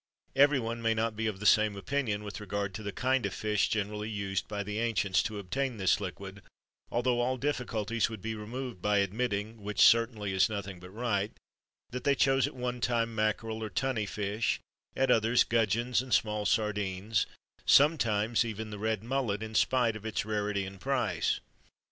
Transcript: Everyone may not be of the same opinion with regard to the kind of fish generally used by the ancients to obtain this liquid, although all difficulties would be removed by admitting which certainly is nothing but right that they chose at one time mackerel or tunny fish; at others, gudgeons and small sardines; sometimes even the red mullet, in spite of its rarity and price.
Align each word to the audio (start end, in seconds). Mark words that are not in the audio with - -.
Everyone 0.35 0.81
may 0.81 0.95
not 0.95 1.15
be 1.15 1.27
of 1.27 1.39
the 1.39 1.45
same 1.45 1.75
opinion 1.75 2.23
with 2.23 2.39
regard 2.39 2.73
to 2.73 2.81
the 2.81 2.91
kind 2.91 3.23
of 3.23 3.35
fish 3.35 3.69
generally 3.69 4.09
used 4.09 4.47
by 4.47 4.63
the 4.63 4.79
ancients 4.79 5.21
to 5.21 5.37
obtain 5.37 5.77
this 5.77 6.01
liquid, 6.01 6.41
although 6.89 7.21
all 7.21 7.37
difficulties 7.37 8.09
would 8.09 8.19
be 8.19 8.33
removed 8.33 8.81
by 8.81 8.97
admitting 8.97 9.61
which 9.61 9.79
certainly 9.79 10.33
is 10.33 10.49
nothing 10.49 10.79
but 10.79 10.89
right 10.89 11.33
that 11.91 12.03
they 12.03 12.15
chose 12.15 12.47
at 12.47 12.55
one 12.55 12.81
time 12.81 13.13
mackerel 13.13 13.61
or 13.63 13.69
tunny 13.69 14.07
fish; 14.07 14.59
at 14.95 15.11
others, 15.11 15.43
gudgeons 15.43 16.01
and 16.01 16.15
small 16.15 16.47
sardines; 16.47 17.27
sometimes 17.67 18.43
even 18.43 18.71
the 18.71 18.79
red 18.79 19.03
mullet, 19.03 19.43
in 19.43 19.53
spite 19.53 19.95
of 19.95 20.03
its 20.03 20.25
rarity 20.25 20.65
and 20.65 20.81
price. 20.81 21.41